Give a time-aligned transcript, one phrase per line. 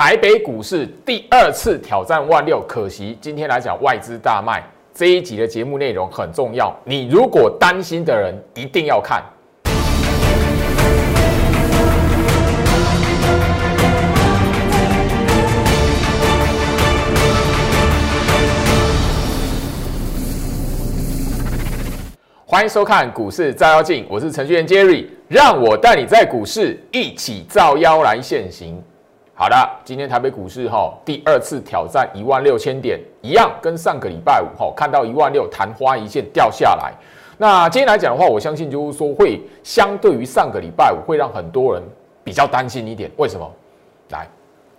[0.00, 4.62] 台北股市第二次挑战万六，可惜今天来讲外资大卖。
[4.94, 9.20] 这一集的节目内容很重要，你如果担心的人一定要看。
[22.46, 28.80] 欢迎收看股市照妖镜，我是程序员 Jerry，让我带你在股市一起照妖来现行。
[29.40, 36.92] 好的，今天台北股市哈第二次挑战一万六千点，一样跟上个礼拜五哈看到一万六昙花一现掉下来。
[37.36, 41.80] 那今天来讲的话，我相信就是说会相对于上个礼拜五会让很多人
[42.24, 43.08] 比较担心一点。
[43.16, 43.48] 为什么？
[44.10, 44.26] 来，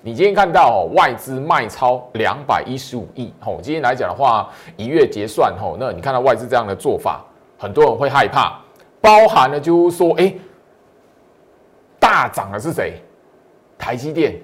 [0.01, 7.23] 你今天看到外资卖超两百一十五亿吼，今天来讲的话一月结算吼，那你看到外资这样的做法。
[7.57, 8.59] 很多人会害怕，
[8.99, 10.33] 包含了就是说，哎，
[11.97, 13.01] 大涨的是谁？
[13.77, 14.37] 台积电。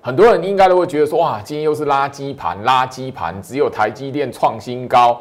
[0.00, 5.20] 很多人应该都会觉得说，哇，今天又是垃圾盘，垃圾盘，只有台积电创新高。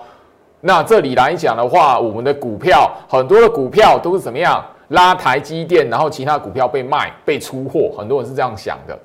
[0.61, 8.97] 那这里来讲的话，我们的股票很多的股票都是怎么样拉台积电，然后其他股票被卖、被出货，很多人是这样想的。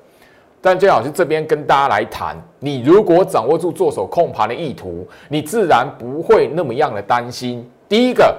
[0.61, 7.69] 但最好是这边跟大家来谈，你如果掌握住做手控盘的意图，你自然不会那么样的担心。
[7.89, 8.33] 第一个，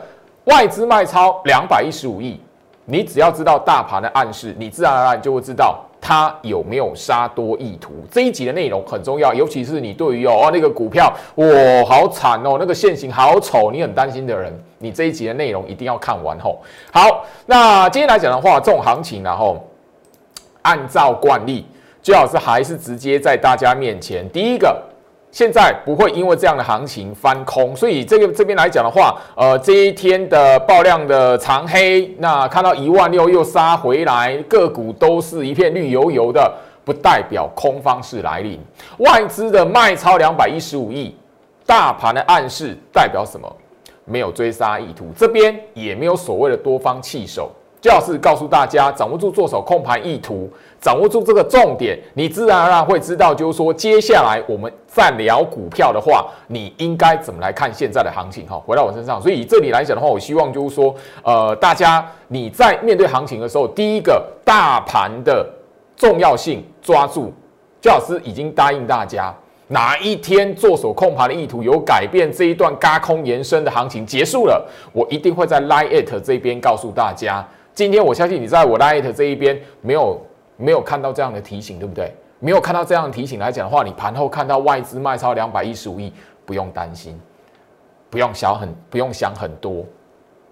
[0.45, 2.41] 外资卖超两百一十五亿，
[2.87, 7.95] 你只要知道大盘的暗示，你自然而然就会知道他有没有杀多意图。
[8.11, 11.47] 这一集的内容很重要，尤其是你对于哦那个股票，哇
[11.89, 16.61] 好惨哦，那个线型好丑，你很担心的人，你这一集的内容一定要看完后。
[16.93, 19.67] 好，那今天来讲的话，这种行情然后
[20.61, 21.65] 按照惯例，
[22.03, 24.79] 最好是还是直接在大家面前，第一个。
[25.35, 38.61] 现在不会因为这样的行情翻空，所以这个这边来讲的话，呃，这一天的爆量的长黑，那看到一万六又杀回来，个股都是一片绿油油的，不代表空方是来临。
[38.99, 41.13] 外资的卖超两百一十五亿，
[41.67, 43.53] 大盘的暗示代表什么？
[44.05, 47.51] 没有追杀意图，这边也没有所谓的多方弃守。
[47.81, 50.49] 就是告诉大家，掌握住做手控盘意图，
[50.85, 58.61] 掌握住这个重点，你自然而然会知道，就是说接下来我们再聊股票的话，你应该怎么来看现在的行情哈？
[58.67, 65.49] 回到我身上，所以这里来讲的话，我希望就是说，呃，大家你在面对行情的时候，第一个大盘的
[65.97, 67.33] 重要性抓住，
[67.81, 69.35] 最好是已经答应大家，
[69.69, 74.63] 哪一天做手控盘的意图有改变，这一段嘎空延伸的行情结束了，
[74.93, 77.43] 我一定会在 Line It 这边告诉大家。
[77.73, 80.21] 今天我相信你在我 Light 这一边没有
[80.57, 82.13] 没有看到这样的提醒，对不对？
[82.41, 86.13] 没有看到这样的提醒来讲的话，你盘后看到外资卖超两百一十五亿，
[86.45, 87.19] 不用担心，
[88.11, 89.85] 不用想很不用想很多。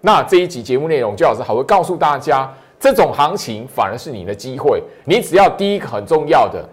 [0.01, 4.81] 那这一集节目内容，周老师还会告诉大家，这种行情反而是你的机会。
[5.05, 6.67] 你只要第一个很重要的，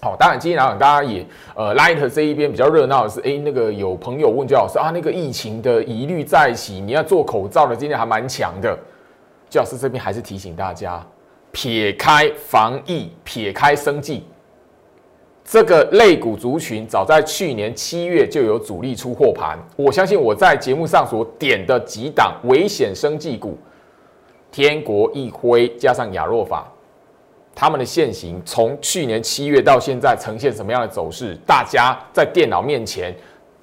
[0.00, 8.76] 好，当然今天来讲大家也呃 Light 这一边比较热闹的是，哎，那个有朋友问周老师啊，那个疫情的疑虑再起，你要做口罩的，今天还蛮强的。
[9.48, 11.04] 教师这边还是提醒大家，
[11.52, 14.24] 撇开防疫，撇开生计，
[15.44, 19.58] 这个类股族群，早在去年七月就有主力出货盘。
[19.76, 23.58] 我相信我在节目上所点的几档危险生计股，
[24.50, 26.70] 天国一辉加上亚若法，
[27.54, 31.36] 他们的现形从去年七月到现在呈现什么样的走势？
[31.46, 33.14] 大家在电脑面前。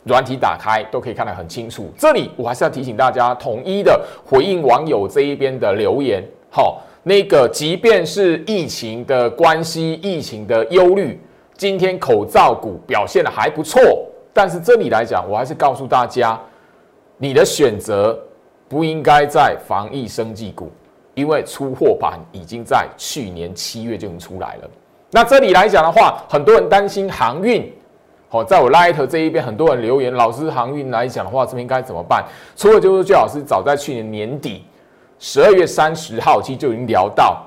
[0.03, 1.91] 软体打开都可以看得很清楚。
[1.97, 6.23] 这里我还是要提醒大家，统一的回应网友这一边的留言。
[6.49, 11.17] 好，那个即便是疫情的关系、疫情的忧虑，
[11.55, 13.81] 今天口罩股表现的还不错。
[14.33, 16.37] 但是这里来讲，我还是告诉大家，
[17.15, 18.19] 你的选择
[18.67, 20.69] 不应该在防疫生技股，
[21.13, 24.69] 因为出货盘已经在去年七月就已经出来了。
[25.09, 27.71] 那这里来讲的话，很多人担心航运。
[28.27, 32.25] 好，在我 Light 这一边，很多人留言，老师航运来讲的话，这边该怎么办？
[32.57, 34.65] 除了就是最好是早在去年年底
[35.19, 37.43] 十二月三十号，其实就已经聊到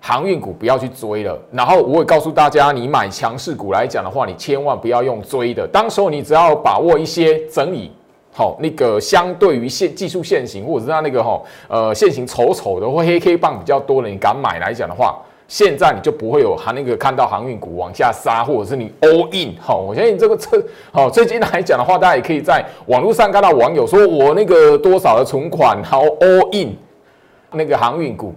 [0.00, 1.38] 航运股不要去追了。
[1.52, 5.66] 然后我也告诉大家，你买强势股来讲的话，你千万不要用追的。
[5.68, 7.92] 当时候你只要把握一些整理，
[8.32, 15.20] 好那个相对于现技术线型，或者是它那个哈呃线型丑丑的或黑 K 棒比较多的，你敢买来讲的话。
[15.48, 20.60] 现在你就不会有航那个看到航运股往下杀，或者是你 all in 好，我相信这个车
[20.90, 26.76] 好最近来讲的话，大家也可以在网络上看到网友说我那个多少的存款好 all in
[27.52, 28.34] 那个航运股，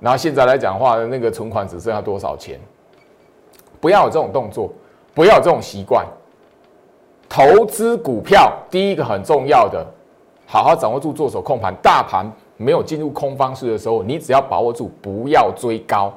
[0.00, 2.58] 然后现在来讲的话，那个存款只剩下多少钱？
[3.80, 4.70] 不要有这种动作，
[5.14, 6.04] 不要有这种习惯。
[7.28, 9.86] 投资股票第一个很重要的，
[10.46, 16.12] 好好掌握住做手控盘，大盘没有进入空方式的时候，你只要把握住，不要追高。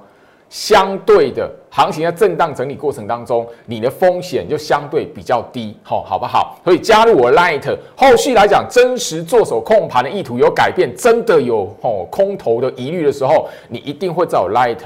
[0.54, 6.56] 相对的行情在震荡整理过程当中，你的风险就相对比较低，吼，好不好？
[6.64, 14.78] 所以加入我 Light，后续来讲，真实做手控盘的意图有改变，真的有吼空头的疑虑的时候，你一定会在我 Light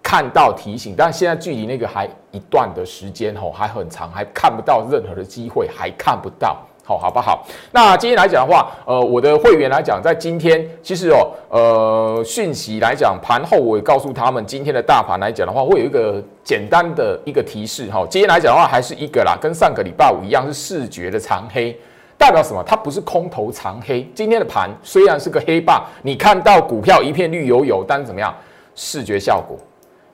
[0.00, 0.94] 看到提醒。
[0.96, 6.56] 但现在距离那个还一段的时间，吼，还很长，还看不到任何的机会，还看不到。
[6.88, 7.44] 好，好不好？
[7.72, 18.06] 那今天来讲的话，呃，我的会员来讲，在今天其实哦，呃，讯息来讲，盘后我也告诉他们，今天的大盘来讲的话，会有一个简单的一个提示哈。
[18.08, 21.78] 今天来讲的话，还是一个啦，跟上个礼拜五一样，是视觉的长黑，
[22.16, 22.64] 代表什么？
[22.66, 24.10] 它不是空头长黑。
[24.14, 28.34] 今天的盘虽然是个黑棒，你看到股票一片绿油油，但是怎么样？
[28.74, 29.58] 视觉效果。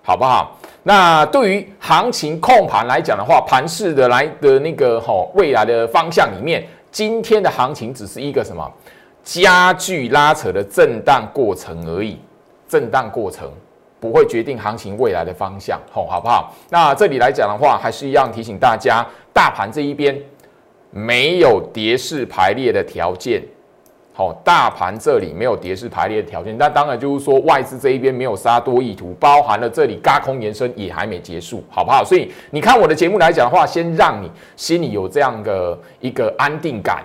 [0.07, 0.59] 好不好？
[0.87, 8.71] 那对于行情控盘来讲的话，盘势的来的那个吼未来的方向里面，今天的行情只是一个什么
[9.23, 12.21] 加剧拉扯的震荡过程而已，
[12.69, 13.51] 震荡过程
[13.99, 16.53] 不会决定行情未来的方向，吼好不好？
[16.69, 19.03] 那这里来讲的话，还是一样提醒大家，
[19.33, 20.15] 大盘这一边
[20.91, 23.43] 没有跌势排列的条件。
[24.17, 32.05] 好，大盘这里没有跌势排列的条件，那当然就是说外资这一边没有杀多意图，包含了这里嘎空延伸也还没结束，好不好？
[32.05, 37.03] 所以你看我的节目来讲的话，先让你心里有这样的一个安定感，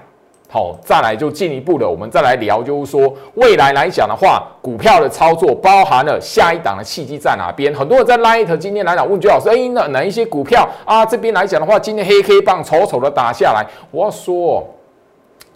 [0.51, 7.73] 好，再来就进一步的，我们再来聊，就是说未来来讲的话，股票的操作包含了下一档的契机在哪边？
[7.73, 11.03] 很多人在 Light 今天来讲问朱老师，哎，那哪一些股票啊？
[11.03, 14.63] 这边来讲的话，今天黑黑棒丑丑的打下来，我要说。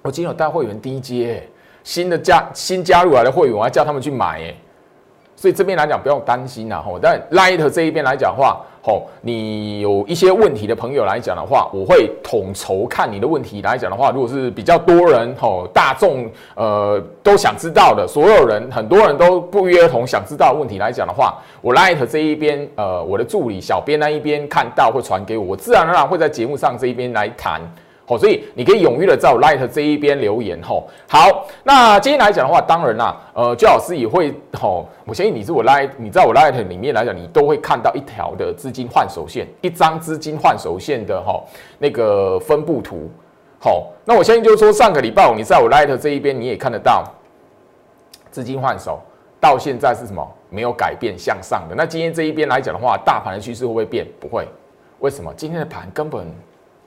[0.04, 1.42] 我今天有带会员低阶，
[1.82, 4.54] 新的加新加入来的会员，我要叫他们去买，哎，
[5.34, 7.00] 所以这边来讲不用担心啦，吼。
[7.02, 27.62] 但 Light 这一边来讲话，吼，你有一些问题的朋友来讲的话，我会统筹看你的问题来讲的话，如果是比较多人，吼，大众呃都想知道的，所有人很多人都不约而同想知道的问题来讲的话，我 Light 这一边，呃，我的助理小编那一边看到会传给我，我自然而然会在节目上这一边来谈。
[28.06, 30.90] 好，所以你可以踊跃的在我 Light 这一边留言吼。
[31.08, 34.86] 好，那今天来讲的话，当然啦，呃，焦老师也会吼。
[35.06, 41.46] 我相信你是我 Light，你在我 Light 里面来讲，你都会看到一条的资金换手线，一张资金换手线的吼
[41.80, 43.10] 那个分布图。
[43.58, 47.06] 好，那我相信就是说，上个礼拜五你在我 Light 这一边你也看得到
[48.32, 49.02] 资金换手，
[49.40, 51.76] 到现在是什么没有改变向上的。
[51.76, 54.06] 那今天这一边来讲的话，大盘的趋势会不会变？
[54.20, 54.46] 不会。
[55.00, 55.34] 为什么？
[55.38, 56.28] 今天的盘根本。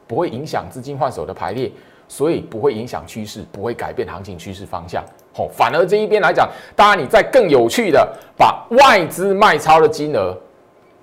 [0.06, 1.70] 不会影响资金换手的排列，
[2.08, 5.04] 所以不会影响趋势，不会改变行情趋势方向。
[5.34, 10.36] 吼，反而这一边来讲，当然你在更有趣的把外资卖超的金额，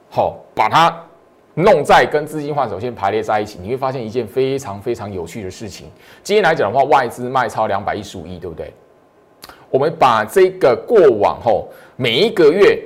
[0.09, 0.95] 好，把它
[1.53, 5.87] 弄在跟资金换手线排列在一起，你会发现一件非常非常有趣的事情。
[6.23, 8.73] 今天来讲的话，外资卖超两百一十五亿，对不对？
[9.69, 12.81] 我们把这个过往吼每一个月。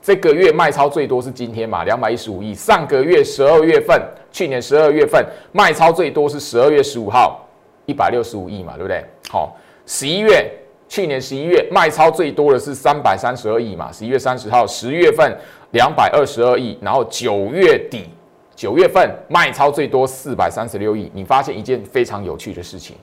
[0.00, 2.54] 这个月卖超最多是今天嘛，两百一十五亿。
[2.54, 7.46] 上个月十二月份，去年十二月份卖超最多是十二月十五号，
[7.86, 9.04] 一百六十五亿嘛，对不对？
[9.28, 10.50] 好，十一月，
[10.88, 15.36] 去年十一月卖超最多的是三百三十二亿嘛，十一月三十号，十月份
[15.72, 18.08] 两百二十二亿，然后九月底，
[18.54, 21.10] 九月份卖超最多四百三十六亿。
[21.14, 22.96] 你发现一件非常有趣的事情，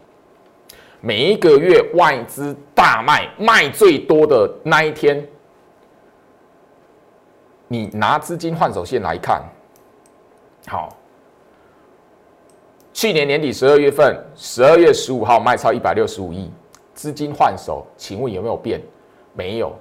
[1.01, 5.27] 每一个月外资大卖，卖最多的那一天。
[7.67, 9.43] 你拿资金换手线来看，
[10.67, 10.95] 好，
[12.95, 16.49] 去年年底十二月份，十二月十五号卖超一百六十五亿，
[16.93, 18.81] 资金换手，请问有没有变？
[19.33, 19.73] 没有，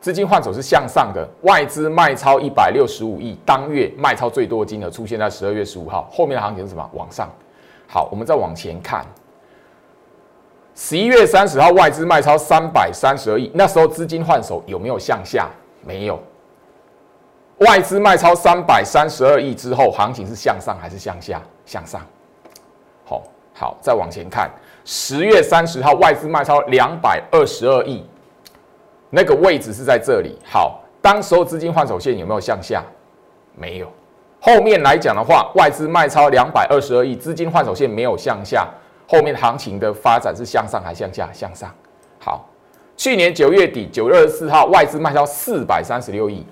[0.00, 6.90] 资金换手是向上的，外资卖超一百六十五亿，当月卖超最多的金额出现在十二月十五号，后面的行情是什么？
[6.94, 7.28] 往上。
[7.86, 9.04] 好，我们再往前看，
[10.74, 15.50] 十一月三十号外资卖超三百三十二亿，那时候资金换手有没有向下？
[15.82, 16.18] 没有。
[17.58, 21.42] 外资卖超三百三十二亿之后，行情是向上还是向下？
[21.66, 22.00] 向上。
[23.54, 24.50] 好，再往前看，
[24.84, 28.04] 十月三十号外资卖超两百二十二亿，
[29.10, 30.36] 那个位置是在这里。
[30.44, 32.82] 好，当时候资金换手线有没有向下？
[33.56, 33.90] 没有。
[34.40, 38.68] 后面来讲的话，外资卖超两百二十二亿，资金换手线没有向下，
[39.08, 41.30] 后面行情的发展是向上还向下？
[41.32, 41.72] 向上。
[42.18, 42.44] 好，
[42.96, 46.44] 去年九月底九月二十四号外资卖超四百三十六亿。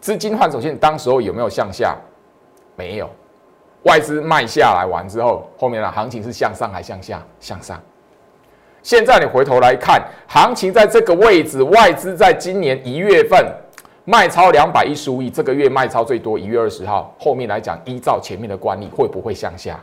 [0.00, 1.96] 资金换手线当时候有没有向下？
[2.76, 3.10] 没有，
[3.84, 7.22] 外资卖下来完之后，后面的行情是向上还向下？
[7.40, 7.80] 向上。
[8.82, 13.46] 现在你回头来看，行情在这个位置，外资在今年一月份
[14.04, 17.14] 卖超两百一十五亿，这个月卖超最多，一月二十号。
[17.18, 19.80] 后面来讲，依照前面的惯例，会不会向下？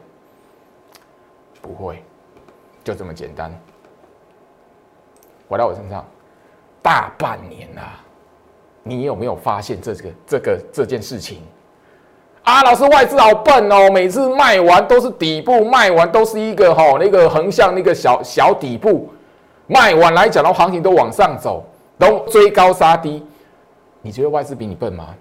[1.61, 2.03] 不会，
[2.83, 3.51] 就这么简单。
[5.47, 6.05] 回到我身上，
[6.81, 7.99] 大半年啊。
[8.83, 11.43] 你有没有发现这个这个这件事情？
[12.51, 19.09] 啊，老师，外资好笨哦，每次卖完都是底部，卖完都是一个哈那个横向那个小小底部，
[19.67, 21.63] 卖完来讲的话，行情都往上走，
[21.97, 23.25] 都追高杀低。
[24.01, 25.15] 你觉得外资比你笨吗？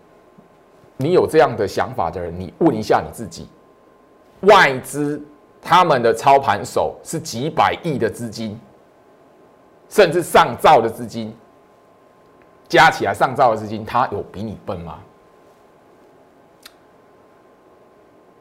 [0.96, 3.48] 你有这样的想法的人，你问一下你自己，
[4.40, 5.22] 外资
[5.62, 8.58] 他们的操盘手是几百亿的资金，
[9.88, 11.32] 甚至上兆的资金，
[12.68, 14.98] 加起来上兆的资金，他有比你笨吗？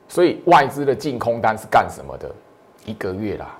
[0.10, 2.30] 所以外资的净空单是干什么的？
[2.84, 3.56] 一个月啦，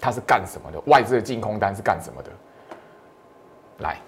[0.00, 0.80] 它是干什么的？
[0.86, 2.30] 外资的净空单是干什么的？
[3.80, 3.98] 来，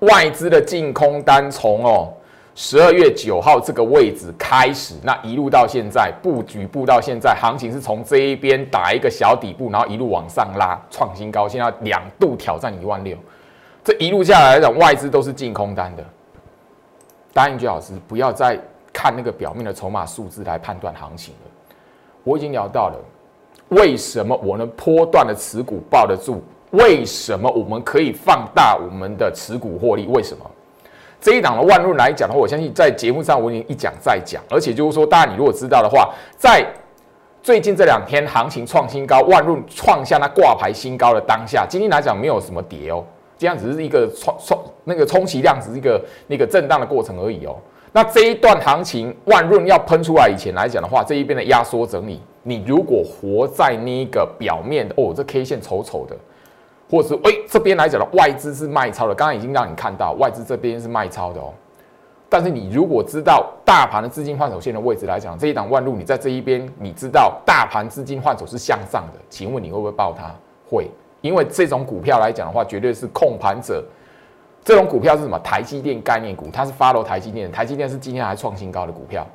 [0.00, 2.12] 外资的净空单从哦
[2.56, 13.16] 十二月九号这个位置开始，那一路到现在布局布到现在，行情是从这一边打一个小底部，然后一路往上拉，创新高，现在两度挑战一万六。
[13.84, 16.04] 这一路下来讲，外资都是净空单的。
[17.32, 18.58] 答应居老师，不要再。
[19.04, 21.50] 看那个表面的筹码数字来判断行情了。
[22.22, 22.96] 我已经聊到了，
[23.68, 26.42] 为什么我能波段的持股抱得住？
[26.70, 30.06] 为什么我们可以放大我们的持股获利？
[30.06, 30.50] 为什么
[31.20, 36.66] 这一档的万润来讲的话，我相信在节目上我已经一讲再讲，而且就是说，大家你如果知道的话，在
[37.42, 43.04] 最近这两天行情创新高，万润创下那挂牌新高的当下，今天来讲没有什么跌哦，
[43.36, 47.54] 这样只是一个冲冲那个充其量只是一个那个震荡的过程而已哦。
[47.96, 56.16] 那这一段行情，万润要喷出来以前来讲的话，这一边的压缩整理，你如果活在那个表面的哦，这 K 线丑丑的，
[56.90, 61.52] 或者是哎这边来讲的外资是卖超的，刚刚已经让你看到外资这边是卖超的哦。
[62.28, 70.34] 但是你如果知道大盘的资金换手线的位置来讲，这一档万路你在这一边，你知道大盘资金换手是向上的，请问你会不会报它？
[70.68, 73.84] 会，因为这种股票来讲的话，绝对是控盘者。
[74.64, 75.38] 这种股票是什么？
[75.40, 79.26] 台积电概念股，它是发楼台积电，台积电是今天还创新高的股票，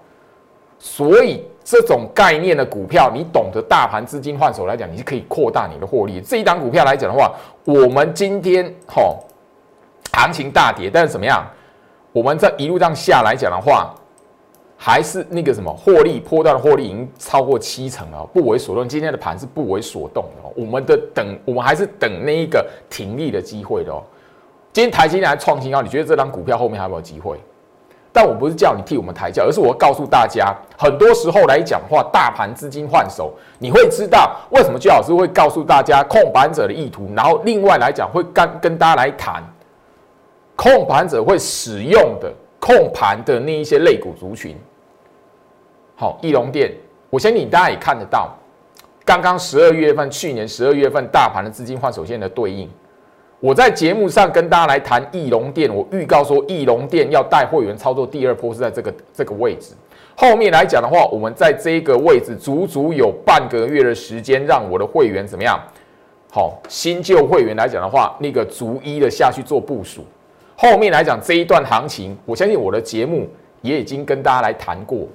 [0.79, 6.19] 所以这种概念的股票，你懂得大盘资金换手来讲，你是可以扩大你的获利。
[6.19, 7.31] 这一档股票来讲的话，
[7.63, 9.19] 我们今天吼
[10.11, 11.45] 行情大跌，但是怎么样？
[12.11, 13.93] 我们这一路上下来讲的话，
[14.75, 18.89] 还是那个什么获利波段的获利已经超过七成了，不为所动。
[18.89, 24.01] 今天的盘是不为所动的，我们的等，我们还是等那一个停利的机会的哦。
[24.71, 27.39] 今天台积电还创新高，你觉得这张股票后面还有没有机会？
[28.11, 39.43] 但我不是叫你替我们抬轿，而是我告诉大家，很多时候来讲话，大盘资金换手，你会知道为什么居老师会告诉大家控盘者的意图，然后另外来讲会跟跟大家来谈
[40.55, 44.57] 控盘者会使用的控盘的那一些类股族群。
[45.95, 46.73] 好，翼龙电，
[47.09, 48.35] 我相信大家也看得到，
[49.05, 52.69] 刚刚十二月份，去年十二月份大盘的资金换手线的对应。
[53.41, 59.73] 我在节目上跟大家来谈翼龙店，我预告说翼龙店要带会员操作第二波是在这个这个位置。
[60.13, 65.57] 后面来讲的话，我们在这个位置足足有半个月的时间，让我的会员怎么样？
[66.29, 70.03] 好，新旧会员来讲的话，那个逐一的下去做部署。
[70.57, 73.25] 后面来讲这一段行情，我相信我的节目
[73.61, 75.07] 也已经跟大家来谈过。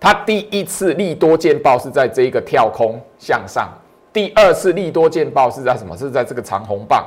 [0.00, 3.68] 它第一次利多见报是在这一个跳空向上。
[4.12, 5.96] 第二次利多见报是在什么？
[5.96, 7.06] 是在这个长红棒，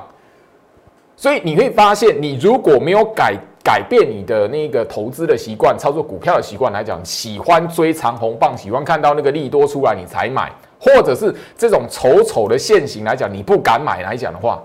[1.18, 14.64] 所以你会发现，你如果没有改改变你的那个投资的习惯、操作股票的习惯来讲，喜欢追长红棒，喜欢看到那个利多出来你才买，或者是这种丑丑的线型来讲，你不敢买来讲的话，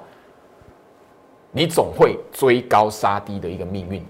[1.51, 4.05] 你总会追高杀低的一个命运，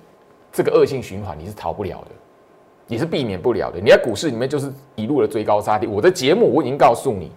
[0.52, 2.10] 这个恶性循环你是逃不了的，
[2.86, 3.80] 你是避免不了的。
[3.80, 7.32] 你在股市里面就是一路的追高杀低，我的节目我已经告诉你。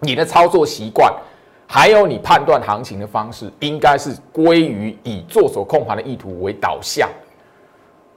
[0.00, 1.12] 你的操作习惯，
[1.66, 7.08] 还有你判断行情的方式，应该是归于以做手控盘的意图为导向。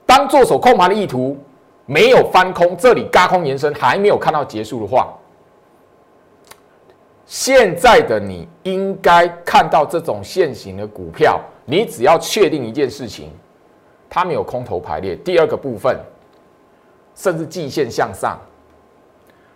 [0.06, 1.36] 当做手控盘的意图
[1.86, 5.12] 没有翻空，这里嘎空延伸还没有看到结束的话，
[7.26, 13.30] 现在的你应该看到这种现行的股票，你只要确定一件事情，
[14.08, 15.16] 它没有空头排列。
[15.16, 15.98] 第二个部分，
[17.14, 18.38] 甚至季线向上。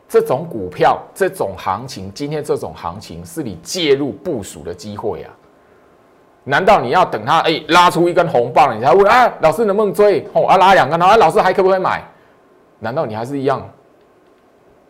[0.08, 5.30] 这种股票，这种行情，今天这种行情是你介入部署的机会啊？
[6.44, 9.28] 难道你要等它哎拉出一根红棒，你才问啊？
[9.40, 10.24] 老师能不能追？
[10.32, 12.04] 哦啊拉两根，啊老师还可不可以买？
[12.78, 13.68] 难道你还是一样，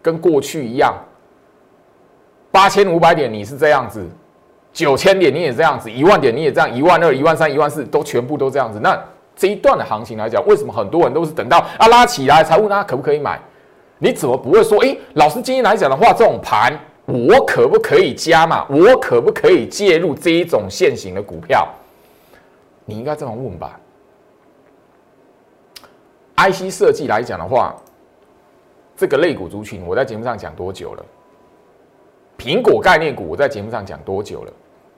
[0.02, 0.94] 跟过去一样？
[2.50, 4.06] 八千五百点你是这样子，
[4.70, 8.78] 九千点你也这样子，一万点你也这样，一万二、一万三、一万四都全部都这样子。
[8.78, 9.02] 那
[9.35, 13.40] 这一段的行情来讲，为什么很多人都是等到啊拉起来才问他可不可以买？
[13.99, 14.79] 你怎么不会说？
[14.85, 18.67] 哎，老师今天来讲的话，这种盘我可不可以加嘛？
[18.69, 21.67] 我可不可以介入这一种现行的股票？
[22.85, 23.81] 你应该这么问吧
[26.37, 27.75] ？IC 设计来讲的话，
[28.97, 31.05] 这个类股族群，我在节目上讲多久了？
[32.38, 34.53] 苹果概念股，我在节目上讲多久了？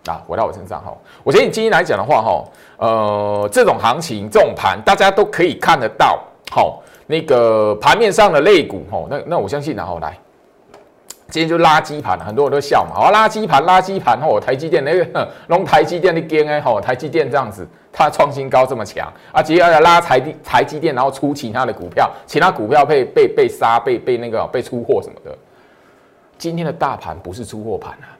[0.06, 2.44] 啊，回到我身上哈，我觉得你今天来讲的话哈，
[2.78, 6.24] 呃，这种行情、这种盘，大家都可以看得到。
[6.50, 10.16] 好，那个盘面上的类股哈，那那我相信然后来，
[11.30, 25.34] 今天就垃圾盘，很多人都笑嘛，好，垃圾盘，垃圾盘哦，台积电那个弄台积电的 g a 吼，台积电这样子，它创新高这么强啊，接下来拉台积台积电，然后出其他的股票，其他股票被被被杀，被被那个被出货什么的。
[26.36, 28.12] 今天的大盘不是出货盘啊，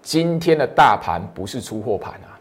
[0.00, 2.38] 今天的大盘不是出货盘啊，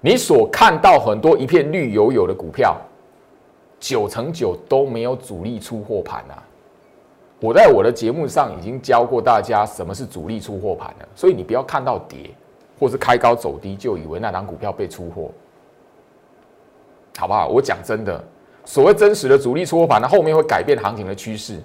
[0.00, 2.76] 你所看到很多一片绿油油的股票，
[3.80, 6.40] 九成九都没有主力出货盘啊。
[7.40, 12.30] 我在我的节目上已经教过大家什么是主力出货盘了，所以你不要看到跌
[12.78, 15.30] 或是开高走低就以为那档股票被出货，
[17.16, 17.48] 好不好？
[17.48, 18.22] 我讲真的，
[18.66, 21.58] 所谓真实的主力出货盘，那后面会改变行情的趋势。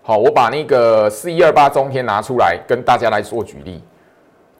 [0.00, 3.82] 好，我把那个四一二八中天拿出来跟大家来做举例。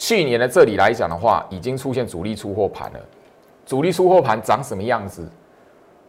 [0.06, 3.00] 去年的这里来讲的话，已经出现主力出货盘了。
[3.64, 5.26] 主力出货盘长什么样子？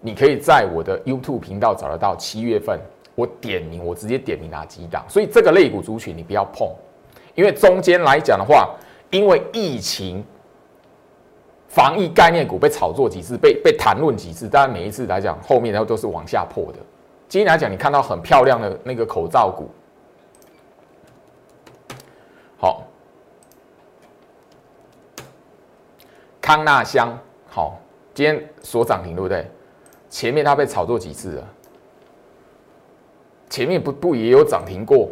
[0.01, 2.13] 你可以在我的 YouTube 频道找得到。
[2.17, 2.77] 七月份
[3.15, 5.05] 我点名，我直接点名哪几档。
[5.07, 6.69] 所以这个类股族群你不要碰，
[7.35, 8.75] 因为中间来讲的话，
[9.11, 10.21] 因为疫情
[11.69, 16.79] 防疫概念股被炒作几次，被被谈论几次，当然每一次来讲，后面然后都是往下破的。
[17.29, 19.69] 今天来讲，你看到很漂亮的那个口罩股，
[22.57, 22.83] 好，
[26.45, 27.17] 康纳香，
[27.49, 27.75] 好，
[28.13, 29.49] 今天所涨停，对不对？
[30.11, 31.47] 前面它被炒作几次了？
[33.49, 35.09] 前面不不也有涨停过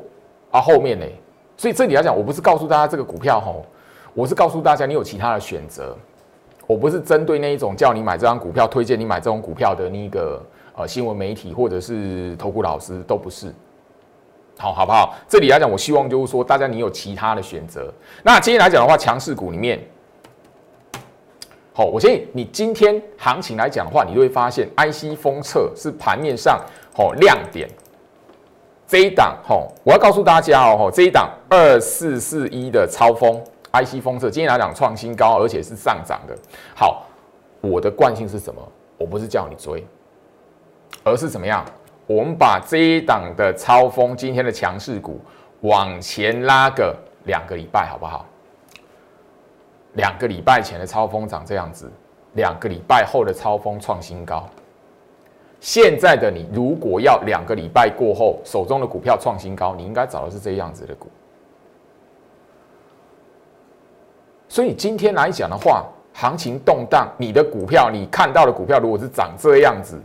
[0.52, 0.62] 啊？
[0.62, 1.06] 后面呢？
[1.58, 3.66] 所以这里来讲，我不是告诉大家这个股票吼，
[4.13, 5.98] 我是告诉大家你有其他的选择，
[6.68, 10.39] 我不是针对那一种叫你买这张股票，推荐你买这种股票的那个。
[10.76, 13.54] 呃，新闻媒体或者是投顾老师都不是，
[14.58, 15.15] 好好不好？
[15.28, 17.93] 这里来讲，我希望就是说，大家你有其他的选择。
[18.24, 19.80] 那今天来讲的话，强势股里面，
[21.76, 26.62] 好，我建议你今天行情来讲的话，你就会发现，IC 封测是盘面上
[26.96, 27.68] 好亮点。
[28.88, 36.38] 这一档吼，我要告诉大家哦，这一档二四四一的超风 IC 封测，今天来讲创新高，而且是上涨的。
[36.76, 37.08] 好，
[37.62, 38.62] 我的惯性是什么？
[39.00, 39.84] 我不是叫你追。
[41.04, 41.66] 而是怎么样？
[42.06, 45.20] 我们把这一档的超风今天的强势股
[45.62, 48.26] 往前拉个两个礼拜，好不好？
[49.93, 51.91] 两个礼拜前的超风长这样子，
[52.34, 54.47] 两个礼拜后的超风创新高。
[55.60, 61.08] 现在的你如果要两个礼拜过后手中的股票创新高，你应该找的是这样子的股。
[64.49, 70.01] 所以今天来讲的话，行情动荡，你的股票你看到的股票如果是长这样子。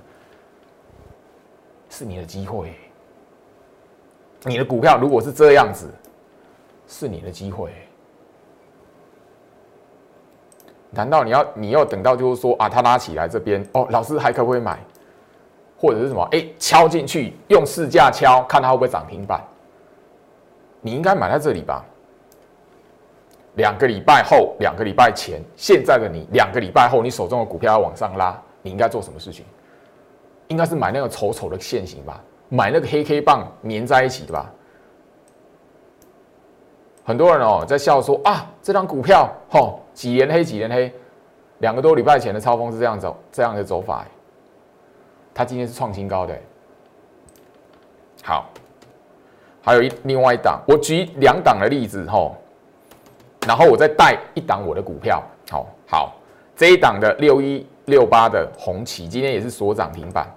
[1.90, 2.74] 是你的机会，
[4.44, 5.88] 你的股票如果是这样子，
[6.86, 7.72] 是你的机会。
[10.90, 14.78] 难道你要你要等到就是说啊，它拉起来这边哦，老师还可不可以买？
[15.76, 16.26] 或者是什么？
[16.32, 19.42] 哎，敲进去用市价敲，看它会不会涨停板？
[20.80, 21.84] 你应该买在这里吧？
[23.54, 29.44] 两个礼拜后，两个礼拜前，现在的你，两个礼拜后，你手中的股票要往上拉，你应该做什么事情？
[30.48, 34.50] 应该是买那个丑丑的线型吧，买那个黑 K 棒粘在一起的吧。
[37.04, 40.94] 很多人哦在笑说啊，这张股票吼几连黑几连黑，
[41.58, 44.06] 两个多礼拜前的超风是这样走这样的走法，
[45.34, 46.38] 它今天是创新高的。
[48.22, 48.48] 好，
[49.60, 52.36] 还有一另外一档，我举两档的例子吼，
[53.44, 56.14] 然后我再带一档我的股票，好好
[56.54, 60.32] 这一档的六一六八的红旗今天也是所涨停板。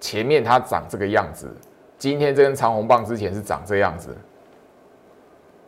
[0.00, 1.48] 前面它长这个样子，
[1.96, 4.12] 今天这根长红棒之前是长这样子。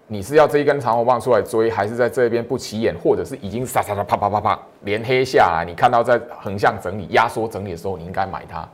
[0.07, 5.65] 你是要这一根长红棒出来追，还是在这边不起眼，或者是已经沙沙沙啪啪啪啪连黑下来？
[5.67, 8.69] 你看到在横向整理、压缩整理的时候，你应该买它。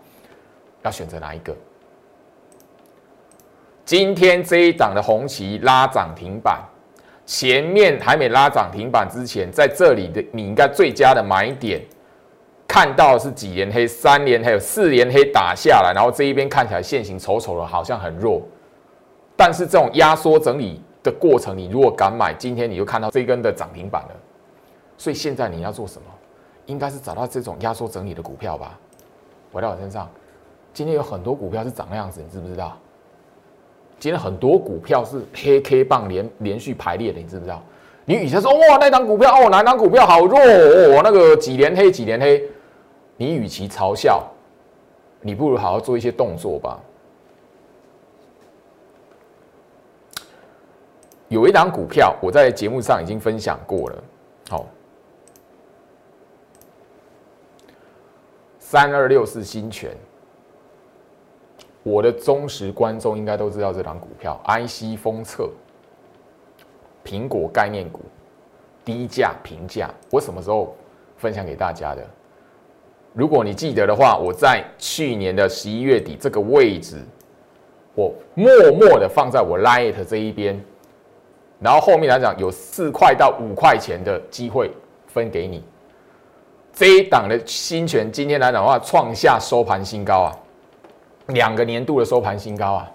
[0.82, 1.54] 要选择哪一个？
[3.84, 6.58] 今天这一档的红旗拉涨停板，
[7.26, 11.80] 前面还没拉涨停板之前，在这里的你应该最佳的买点。
[12.66, 18.40] 看到是几连黑、三连黑、有四连黑打下来，然后这一边看起来线型丑丑的，好像很弱。
[19.36, 24.16] 但是这种压缩整理的过程，你如果敢买，今天你就看到这根的涨停板了。
[24.98, 26.06] 所以现在你要做什么？
[26.66, 28.78] 应该是找到这种压缩整理的股票吧。
[29.50, 30.08] 回到我身上，
[30.72, 32.76] 今天有很多股票是长那样子，你知不知道？
[33.98, 37.60] 今天很多股票是黑 K 棒连连续排列的，你知不知道？
[38.04, 42.42] 你以前说哇，那档股票哦，哪档股票好弱哦，那个几连黑几连黑，
[43.16, 44.22] 你与其嘲笑，
[45.20, 46.78] 你不如好好做一些动作吧。
[51.30, 54.04] 有一档股票，我在节目上已经分享过了，
[54.48, 54.66] 好，
[58.58, 59.96] 三二六四新权。
[61.84, 65.48] 我的忠实观众应该都知道这档股票，IC 封测，
[67.04, 68.00] 苹果概念股，
[68.84, 69.88] 低价平价。
[70.10, 70.74] 我什么时候
[71.16, 72.04] 分享给大家的？
[73.14, 76.96] 如果你记得的话，我在去年的十一月底这个位置，
[77.94, 80.62] 我默默的放在我 Lite 这一边，
[81.60, 84.70] 然后后面来讲有四块到五块钱的机会
[85.06, 85.62] 分给你。
[86.72, 90.36] 这一档的新权今天来讲的话，创下收盘新高啊！
[91.26, 92.90] 两个年度的收盘新高啊！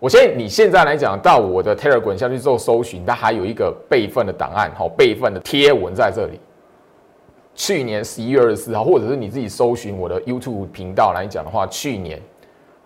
[0.00, 6.40] 我相信你现在来讲到我的 Telegram 下去做搜寻，它还有一个备份的档案，好备份的贴文在这里。
[7.54, 12.20] 去年十一月二十四号，或者是你自己搜寻我的 YouTube 频道来讲的话，去年，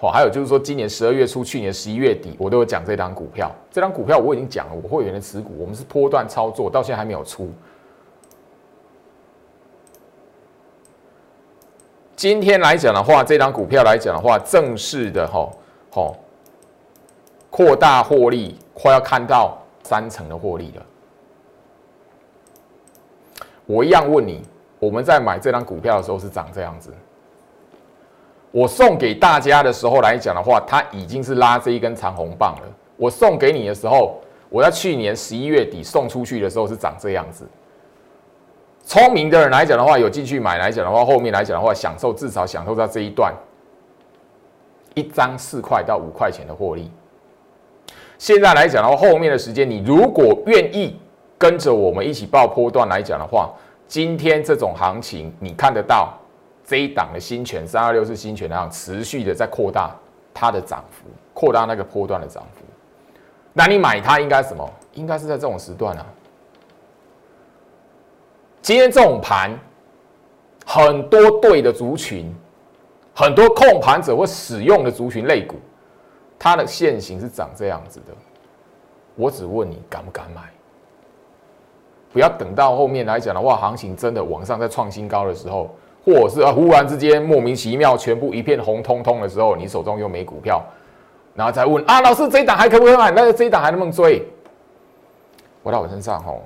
[0.00, 3.50] 哦，还有就是说今年十二月初，去年十一月底，我都有讲这张股票。
[3.70, 7.50] 这张股票我已经讲了，我会员的持股，我们是波段操作，到现在还没有出。
[12.14, 15.50] 今天来讲的话，这张股票来讲的话，正式的哈，
[15.90, 16.16] 好
[17.50, 20.86] 扩大获利，快要看到三成的获利了。
[23.66, 24.42] 我一样问你，
[24.78, 26.94] 我们在买这张股票的时候是长这样子。
[28.50, 32.62] 我送给大家的时候来讲的话，它已经是拉这一根长红棒了。
[32.96, 37.46] 我送给你的时候，我在去年十一月底送出去的时候是长这样子。
[38.84, 43.32] 聪明的人来讲的话，有进去买来讲的话，后面来讲的话，享受至少享受到这一段
[44.94, 46.90] 一张四块到五块钱的获利。
[48.16, 50.98] 现在来讲的话，后面的时间你如果愿意
[51.36, 53.52] 跟着我们一起报波段来讲的话，
[53.86, 56.18] 今天这种行情你看得到
[56.68, 59.96] 这一档的新权三二六是新权样持续的在扩大
[60.34, 62.60] 它的涨幅，扩大那个波段的涨幅。
[63.54, 64.70] 那你买它应该什么？
[64.92, 66.04] 应该是在这种时段啊。
[68.60, 69.58] 今天这种盘，
[70.66, 72.30] 很多对的族群，
[73.14, 75.56] 很多控盘者或使用的族群类股，
[76.38, 78.12] 它的线型是长这样子的。
[79.14, 80.42] 我只问你敢不敢买？
[82.12, 85.74] 不要等到后面来讲的话，行情真的往上在创新高的时候，
[86.14, 90.64] 或是啊忽然之间莫名其妙全部一片红彤彤的时候，你手中又没股票，
[91.34, 93.10] 然后再问啊老师这一档还可不可以买？
[93.10, 94.22] 那这一档还能不能追？
[95.62, 96.42] 回到我身上吼。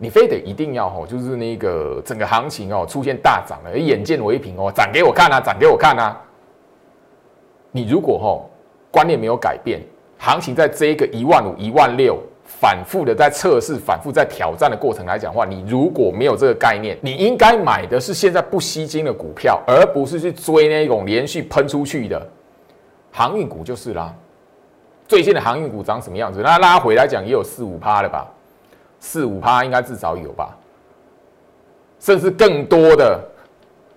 [0.00, 6.16] 你非得一定要吼，就是那个整个行情哦出现大涨了，眼见为凭哦，涨给我看啊，涨给我看啊！
[7.72, 8.48] 你如果吼
[8.92, 9.80] 观念没有改变，
[10.16, 12.16] 行情在这一个一万五、一万六
[12.60, 22.20] 反复的在测试、反复在挑战的过程来讲话，你如果没有这个概念，你应该买的是现在不吸金的股票，而不是去追那种连续喷出去的
[23.12, 24.12] 航运股就是啦。
[25.06, 26.40] 最近的航运股长什么样子？
[26.42, 28.26] 那拉回来讲也有四五趴了吧？
[28.98, 30.56] 四五趴应该至少有吧，
[32.00, 33.20] 甚至更多的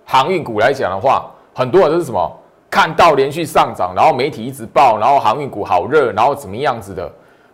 [0.06, 2.32] 航运股来讲的话，很多人都是什么
[2.70, 7.12] 看到连续上涨，然后媒体一直报，然后航运股好热，然后怎么样子的？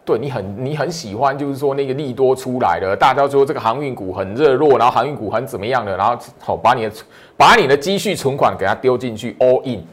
[0.07, 6.91] 对你很你很喜欢，就是说那个利多出来了，大家说这个航运股很热络，然后航运股很怎么样的，然后好把你的
[7.35, 9.85] 把你的积蓄存款给它丢进去 all in，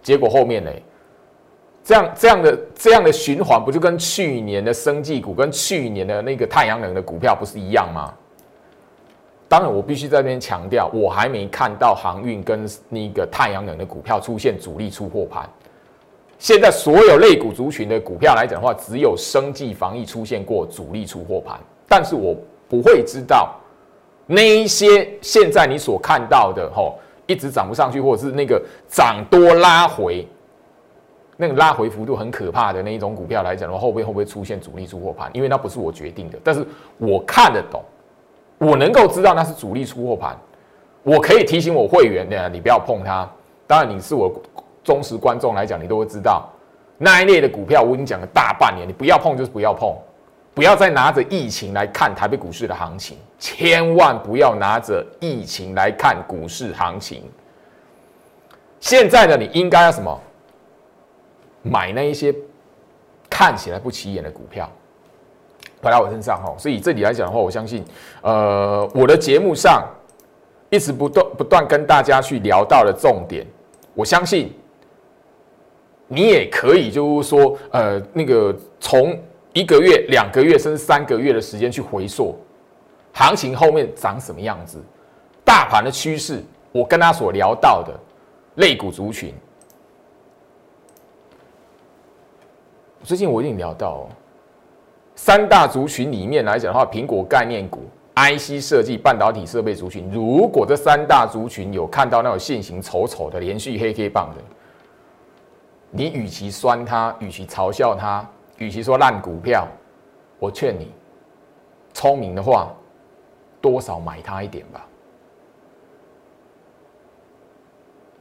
[0.00, 0.70] 结果后面呢？
[1.82, 8.14] 这样这样的这样的循环，不就跟去年的生技股、跟去年的那个太阳能的股票不是一样吗？
[9.48, 15.48] 当然，我必须在这边强调，我还没看到航运跟那个太阳能的股票出现主力出货盘。
[16.40, 22.34] 现在所有类股族群的股票来讲的话，只有生技防疫出现过主力出货盘，但是我
[22.66, 23.54] 不会知道
[24.26, 30.26] 那一些现在你所看到的吼，一直涨不上去，或者是那个涨多拉回。
[31.36, 35.30] 那个拉回幅度很可怕的那一种股票来讲的话，后边会不会出现主力出货盘？
[35.34, 36.62] 因为那不是我决定的，但是
[36.98, 37.82] 我看得懂，
[38.58, 40.38] 我能够知道那是主力出货盘，
[41.02, 43.30] 我可以提醒我会员的，你不要碰它。
[43.66, 44.30] 当然，你是我
[44.82, 46.48] 忠实观众来讲，你都会知道
[46.98, 49.94] 那一类的股票，我已经讲了大半年，你不要碰就是不要碰，
[50.54, 57.22] 不要再拿着疫情来看台北股市的行情，千万不要拿着疫情来看股市行情。
[58.80, 60.20] 现在的你应该要什么？
[61.62, 62.34] 买那一些
[63.28, 64.66] 看起来不起眼的股票，
[65.82, 67.84] 回到我身上哈，所以这里来讲的话，我相信，
[68.22, 69.86] 呃，我的节目上
[70.70, 73.46] 一直不断不断跟大家去聊到的重点，
[73.92, 74.50] 我相信
[76.12, 79.16] 你也可以就是说，呃，那个从
[79.52, 82.36] 一个月、两个月甚至三个月的时间去回溯
[83.12, 84.78] 行情后面长什么样子，
[85.44, 86.42] 大盘的趋势，
[86.72, 87.94] 我跟他所聊到的
[88.56, 89.32] 类股族群，
[93.04, 94.08] 最近我已经聊到哦，
[95.14, 97.80] 三大族群里面来讲的话，苹果概念股。
[98.16, 104.42] IC 设计、半导体设备族群，如果这三大族群有看到那种现形丑丑的连续黑黑棒的，
[105.90, 108.24] 你与其酸它，与其嘲笑它，
[108.58, 109.66] 与其说烂股票，
[110.38, 110.92] 我劝你，
[111.92, 112.72] 聪明的话，
[113.60, 114.86] 多少买它一点吧。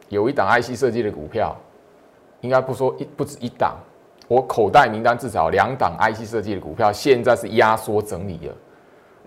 [0.08, 1.55] 有一档 IC 设计的股票，
[2.41, 3.77] 应该不说一不止一档，
[4.27, 8.55] 我口袋名单至少两档 IC 设计的股票，现在是压缩整理了。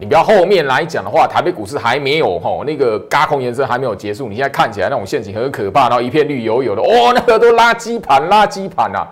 [0.02, 9.06] 你不要后面来讲的话，台北股市还没有吼那个高空延伸还没有结束，你现在看起来那种陷阱很可怕，然后一片绿油油的，哦，那个都垃圾盘，垃圾盘啊！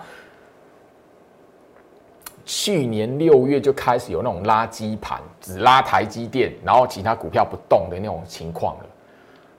[2.44, 8.86] 去年六月就开始有那种垃圾盘，只拉台积电，然后其他股票不动的那种情况了。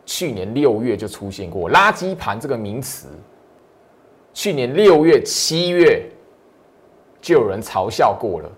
[0.05, 3.07] 去年六月就出现过垃圾盘这个名词，
[4.33, 6.03] 去年六月、七月
[7.21, 8.49] 就有人嘲笑过了。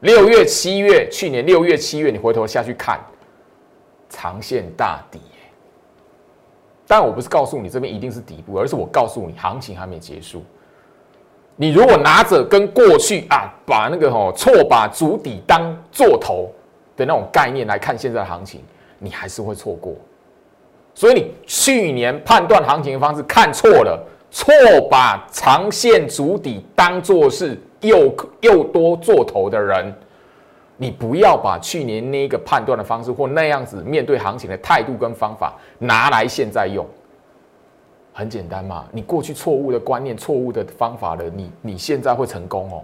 [0.00, 2.98] 六月、七月，去年六月、七月，你回头下去看，
[4.08, 5.20] 长线大底
[6.86, 10.42] 但我不是告诉你这边一定是底部，而是我告诉你行情还没结束。
[11.54, 16.50] 你如果拿着跟过去啊，把那个吼错把主底当做头
[16.96, 18.62] 的那种概念来看现在的行情，
[18.98, 19.94] 你还是会错过。
[20.94, 24.50] 所以你去年判断行情的方式看错了，错
[24.90, 27.60] 把长线主底当做是。
[27.80, 29.94] 又又多做头的人，
[30.76, 36.86] 你不要把去年那个判断的方式或那样子面对行情的态度跟方法拿来现在用。
[38.12, 42.82] 很简单嘛，你过去错误的观念、错误的方法了，你你现在会成功哦？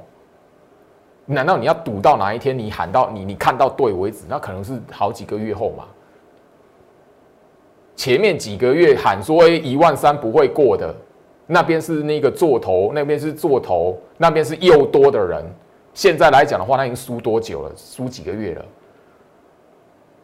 [1.26, 4.24] 难道你要赌到哪一天你喊到你你看到对为止？
[4.28, 5.85] 那可能是好几个月后嘛。
[7.96, 10.94] 前面几个月喊说一万三不会过的。
[11.46, 15.44] 那边是那个做头，那边是做头，那边是又多的人。
[15.94, 17.72] 现在来讲的话，他已经输多久了？
[17.76, 18.64] 输几个月了？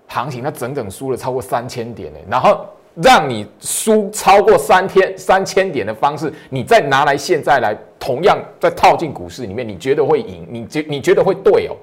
[0.09, 2.19] 行情他整整输了超过三千点呢。
[2.29, 10.47] 然后让你输超过三天三千点的方式，你再拿来现在来同样再套进股市里面，你觉得会赢？
[10.51, 11.77] 你觉你觉得会对哦？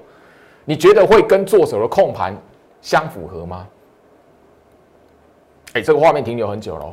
[0.64, 2.36] 你觉得会跟做手的控盘
[2.80, 3.66] 相符合吗？
[5.72, 6.92] 哎，这个画面停留很久了。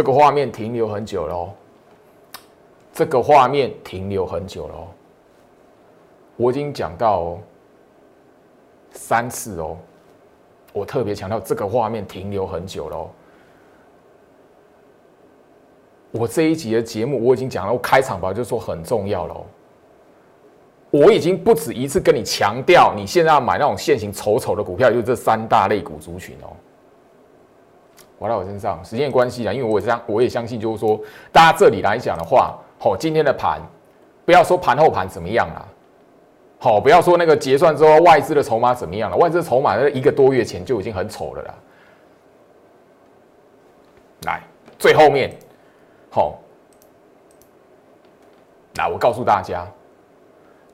[0.00, 1.50] 这个画面停留很久喽，
[2.90, 4.88] 这个画面停留很久喽，
[6.38, 7.38] 我已经讲到
[8.92, 9.76] 三次哦，
[10.72, 13.10] 我特别强调这个画面停留很久喽。
[16.12, 19.44] 我这一集的节目我已经讲了，我开场白就说很重要喽。
[20.90, 26.56] 我已经不止一次跟你强调，你现在要买那种现行丑丑的股票，就是这三大类股族群哦。
[28.20, 31.00] 回到我身上，时间关系啊，因为我相我也相信，就是说，
[31.32, 33.58] 大家这里来讲的话，好，今天的盘，
[34.26, 35.68] 不要说盘后盘怎么样了，
[36.58, 41.54] 好，不要说那个结算之后外资的筹码怎么样了，外资筹码在一个多月前就已经很丑了啦。
[44.26, 44.42] 来，
[44.78, 45.34] 最后面，
[46.10, 46.38] 好，
[48.74, 49.66] 来，我告诉大家，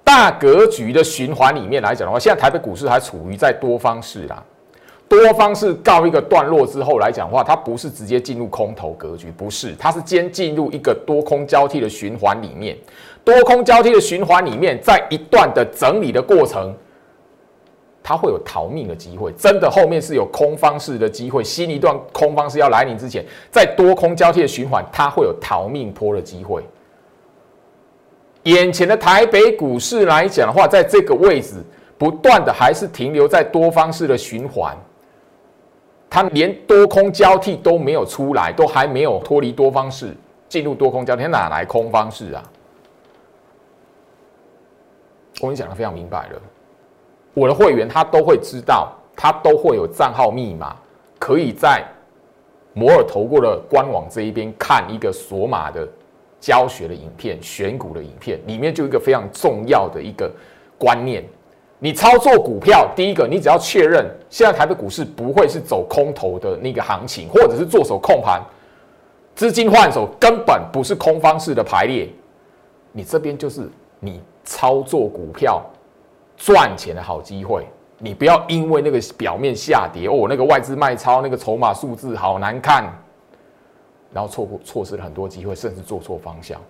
[0.02, 4.42] 大格局的循环里面来讲的话，现在台北股市还处于在多方式啦。
[5.08, 12.76] 多方是告一个段落之后来讲的话，它不是直接进入空头格局，不是，它是先进入一个多空交替的循环里面。
[13.22, 16.74] 多空交替的循环里面，在一段的整理的过程，
[18.02, 19.32] 它会有逃命的机会。
[19.32, 26.62] 真的后面是有空方式的机会，新一段空方式要来临之前，在多空交替的循环，它会有逃命坡的机会。
[28.42, 31.54] 眼前的台北股市来讲的话，在这个位置
[31.98, 34.76] 不断的还是停留在多方式的循环。
[36.16, 40.16] 它连多空交替都没有出来，都还没有脱离多方式
[40.48, 42.42] 进入多空交替，哪来空方式啊？
[45.42, 46.40] 我跟你讲的非常明白了，
[47.34, 50.74] 我的会员他都会知道，他都会有账号密码，
[51.18, 51.84] 可以在
[52.72, 55.86] 摩尔投过的官网这一边看一个锁码的
[56.40, 60.32] 教学的影片、选股的影片，里面就一个非常重要的一个
[60.78, 61.22] 观念。
[61.78, 68.42] 你操作股票，第一个，你只要确认现在台北股市不会是走空头的那个行情，或者是做手控盘，
[69.34, 72.08] 资金换手根本不是空方式的排列，
[72.92, 73.68] 你这边就是
[74.00, 75.62] 你操作股票
[76.36, 77.66] 赚钱的好机会。
[77.98, 82.84] 你不要因为那个表面下跌哦，那个外资卖超，那个筹码数字好难看，
[84.12, 86.60] 然后错过错失了很多机会，甚至做错方向，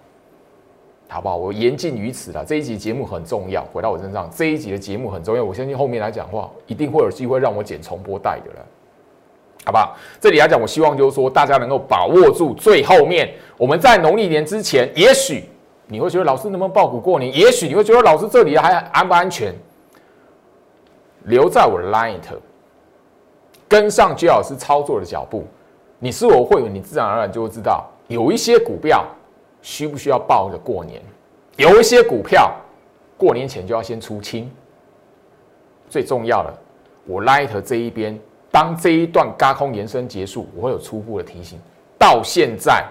[1.08, 1.36] 好不好？
[1.36, 2.44] 我言尽于此了。
[2.44, 5.44] 这一集节目很重要，回到我身上，这一集的节目很重要。
[5.44, 8.66] 我相信后面来讲话，一定会有机会让我剪重播带的了，
[9.64, 9.96] 好不好？
[10.20, 15.44] 这里来讲，我希望就是说，大家能够把握住最后面，我们在农历年之前，也许
[15.86, 17.32] 你会觉得老师能不能报股过年？
[17.32, 19.54] 也许你会觉得老师这里还安不安全？
[21.26, 22.14] 留在我的 line，
[23.68, 25.44] 跟上 J 老师操作的脚步。
[25.98, 29.04] 你是我会员，你自然而然就会知道，有一些股票
[29.66, 31.02] 需不需要抱着过年，
[31.56, 32.54] 有一些股票
[33.18, 34.48] 过年前就要先出清。
[35.90, 36.56] 最重要的，
[37.04, 38.16] 我 Light 这一边，
[38.52, 41.58] 当这一段高空延伸结束，我会有初步的提醒。
[41.98, 42.86] 到现在，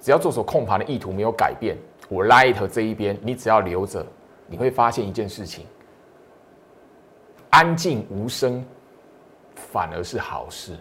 [0.00, 4.04] 只要做手控盘的意图没有改变，我 Light 这一边，你只要留着，
[4.48, 5.64] 你会发现一件事情。
[7.50, 8.64] 安静无声，
[9.54, 10.76] 反而是好事。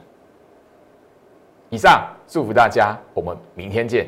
[1.70, 4.08] 以上祝福大家，我们明天见。